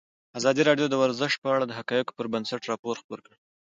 ازادي 0.39 0.61
راډیو 0.69 0.87
د 0.89 0.95
ورزش 1.03 1.33
په 1.41 1.47
اړه 1.55 1.65
د 1.67 1.71
حقایقو 1.79 2.15
پر 2.17 2.25
بنسټ 2.33 2.61
راپور 2.69 2.95
خپور 3.01 3.19
کړی. 3.25 3.37